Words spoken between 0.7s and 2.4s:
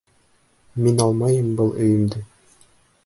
Мин алмайым был өйөмдө!